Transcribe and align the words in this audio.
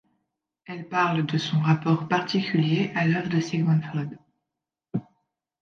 Elle 0.65 0.89
parle 0.89 1.27
de 1.27 1.37
son 1.37 1.59
rapport 1.59 2.07
particulier 2.07 2.91
à 2.95 3.05
l'œuvre 3.07 3.29
de 3.29 3.39
Sigmund 3.39 3.83
Freud. 3.83 4.17